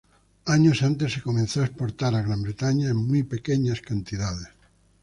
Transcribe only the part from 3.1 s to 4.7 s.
pequeñas cantidades.